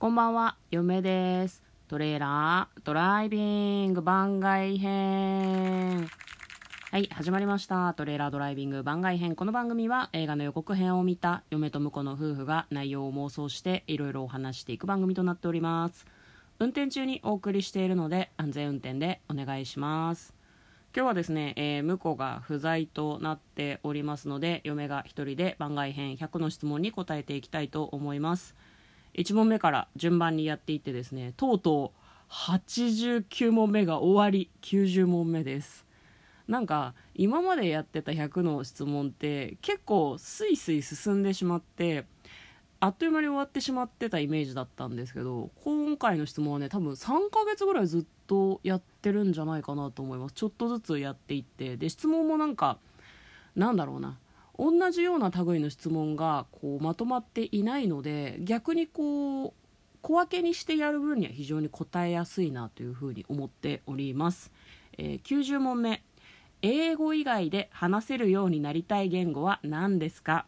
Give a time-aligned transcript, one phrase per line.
[0.00, 1.62] こんばんは、嫁です。
[1.86, 6.08] トレーラードライビング番外編。
[6.90, 7.92] はい、始まりました。
[7.92, 9.36] トレーラードライビング番外編。
[9.36, 16.06] この番組は映画の予告編を見た嫁と婿の夫婦が内容を妄想していろいろお話していく番組となっております。
[16.58, 20.32] 運転中にお送りしているので安全運転でお願いします。
[20.96, 28.56] 今日はですね、えー、婿が不在となっておりますので嫁が一人で番外編100の質問に答えていきたいと思います
[29.14, 35.84] 1問目から順番にやっていってですねとうとう89問目が終わり90問目です。
[36.46, 42.06] なんか今までやってた100の質問って結構スイスイ進んでしまって
[42.80, 50.34] あっという間に終わってしまってたイメージだったんですけど今回の質問はね多分3ヶ月ぐらいずっとやってるんじゃないかなと思います。
[50.34, 52.78] ちょっとずつやっていってで質問もなんか
[53.54, 54.18] なんだろうな。
[54.62, 59.52] 同じような類の質問がこうまとまっていないので逆にこう
[60.02, 64.52] 小分けにしてやる分には非常に答えやすいなというふうに思っております、
[64.98, 66.02] えー90問目。
[66.62, 70.44] 英語以外で話せるようになりたい言語は何ですか？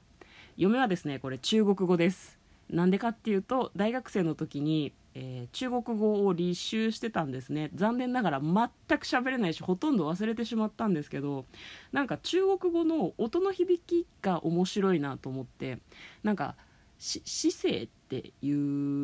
[0.58, 2.38] 嫁はですねこれ中国語です。
[2.69, 7.70] なんでかっていうと大学生の時に、えー中国語を履修してたんですね。
[7.74, 11.44] 残念ながら全く喋れないしほとんど忘れてしまったんですけど
[11.92, 15.78] なんか中国語の音の響きが面白いなと思って
[16.22, 16.56] なんか
[16.98, 18.56] 姿勢って言う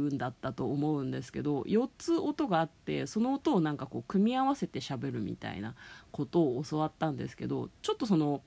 [0.08, 5.74] んだったと思うんですけど4つ音があってその音をなんかこう組み合わせて喋るみたいな
[6.12, 8.42] ことを教わったんですけどちょっとその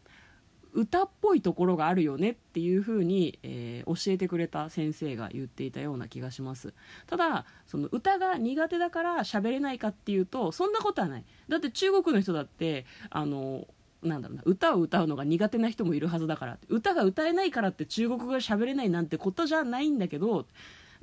[0.74, 6.74] 歌っぽいところがあるよねっていうふうに、えー教えてくれた先生が言っていたような気がします。
[7.08, 11.26] ただその歌が苦手だから喋れないかっていうとそんなことはない。
[11.50, 13.68] だって中国の人だってあの
[14.04, 20.46] なんだろうな歌を歌うのが苦手な人もいるはずだから歌が歌えないからって中国語が喋れないなんてことじゃないんだけど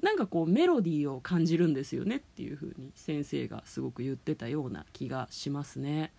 [0.02, 6.12] なんかこうメロディーを感じるんですよねっていうふうに先生がすごく言ってたような気がしますね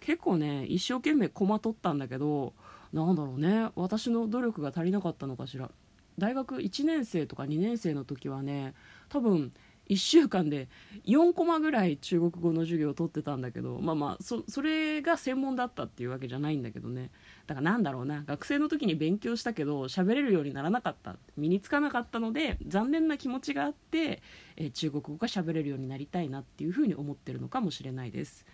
[0.00, 2.52] 結構ね一生懸命コマ取ったんだけど
[2.92, 3.70] なんだろうね。
[3.74, 5.70] 私の努力が足りなかったのかしら。
[6.18, 8.74] 大学1年生とか2年生の時はね
[9.08, 9.52] 多分
[9.88, 10.68] 1週間で
[11.06, 17.10] 4コマぐらい中国語の授業を取ってたんだけどまあまあそそれが専門だったっていうわけじゃないんだけどね。
[17.46, 18.22] だからなんだろうな。
[18.24, 21.16] 学生の時に勉強したけど喋れるようにならなかった。
[21.36, 24.22] 身につかなかったので残念な気持ちがあって、
[24.56, 28.46] え中国語が喋れるようになりたいなっていうふうに思ってるのかもしれないです、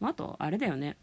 [0.00, 0.98] まあ、あとあれだよね。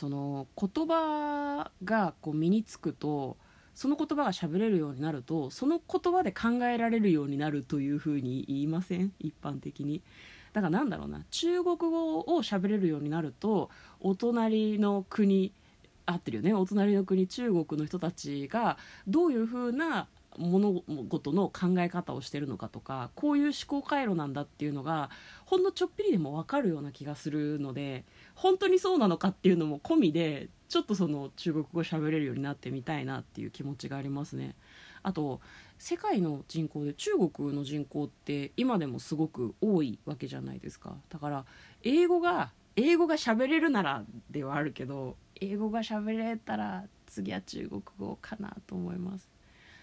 [0.00, 3.36] その言葉がこう身につくと
[3.74, 9.12] その言葉が喋れるようになるとその言葉で考えられるようになるというふうに言いません？
[9.18, 10.00] 一般的に。
[10.54, 11.22] だからなんだろうな。
[11.30, 13.68] 中国語を喋れるようになると
[14.00, 15.52] お隣の国
[16.06, 16.54] 合ってるよね。
[16.54, 25.10] お隣の国中国の人たちがどういうふうな物事の考え方をしてるのかとかこういう思考回路なんだっていうのが
[25.44, 28.04] ほんのちょっぴりでも分かるような気がするので
[28.34, 34.54] 本当にそうなのかっていうのも込みでちょっとその中国語喋れるようになってみたいなっていう気持ちがありますね。
[35.02, 35.40] あと
[35.78, 40.94] 世界の人口で中国の人口って今でもすごく多いわけじゃないですか。
[41.08, 41.44] だから
[41.82, 49.28] 英語が英語が喋れるならではあるけど英語が喋れたら次は中国語かなと思います。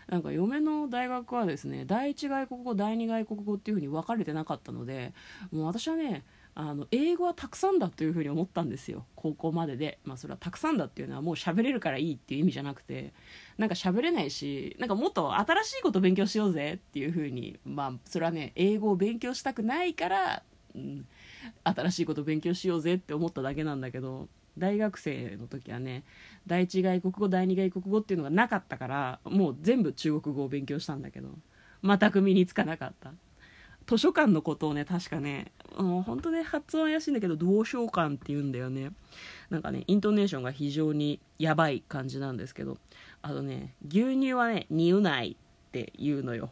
[0.08, 5.14] なんか嫁の大学はですね第一外国語第二外国語っていうふうに分かれてなかったので
[5.52, 6.24] もう私はね
[6.56, 9.06] あの英語はたくさんだというふうに思ったんですよ。
[9.16, 13.14] 高校までで、まあ、それはたくさんだっていうのはもう喋れるからいいっていう意味じゃなくて。
[13.58, 20.44] なんか喋れないしなんかもっと新しいこと勉強しようぜっていうふうにまあそれはね英語を勉強したくないから、
[20.76, 21.08] うん、
[21.64, 24.28] 新しいこと勉強しようぜって思っただけなんだけど。
[24.58, 26.04] 大学生の時はね
[26.46, 31.30] 第一外国語第二外国語っていうのがなかったからもう全部中国語を勉強したんだけど
[31.84, 33.14] 全く身につかなかった。
[33.86, 38.92] 図書館のことをね確かねもう本当ね発音怪しいんだけど同書館って言うんだよね。
[39.50, 42.78] なんかねイントネーションが非常にやばい感じなんですけど
[43.22, 46.50] あとね牛乳はね乳ないって言うのよ。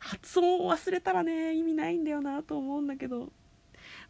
[0.00, 3.32] 発音を忘れたらね意味ないんだよなと思うんだけど。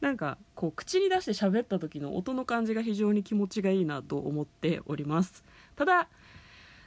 [0.01, 5.45] なんかこう口に出して喋った時の音の感じが非常に気持ちがいいなと思っております。
[5.77, 6.09] ただ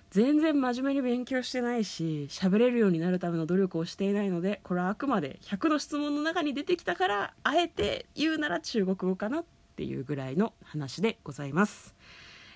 [0.10, 9.46] 全然真面目に勉強してないし喋れるようになるための努力をしていないのでこれはあくまで100の質問の中に出てきたからあえて言うなら中国語かなっ
[9.76, 11.96] ていうぐらいの話でございます、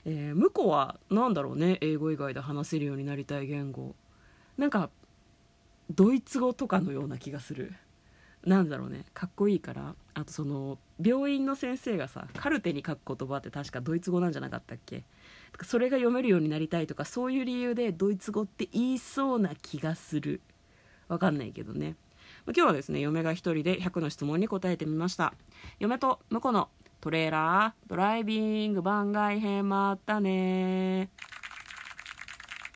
[0.06, 3.96] えー向こうは何だろうね英語以外で話せるようになりたい言語。
[4.56, 4.92] なんか
[5.90, 7.74] ドイツ語とかのような気がする。
[8.46, 9.06] なんだろうね。
[9.14, 9.96] かっこいいから。
[10.14, 15.04] あとその病院の先生がさカルテに書く言葉って確かドイツ語なんじゃなかったっけ？
[15.64, 20.42] それが読めるようになりたいとかそういう理由でドイツ語って言いそうな気がする。
[21.08, 21.96] わかんないけどね。
[22.46, 25.34] 今日はですね嫁が一人で100の質問に答えてみました。
[25.80, 26.70] 嫁と婿の
[27.00, 31.10] トレーラードライビング番外編まったね。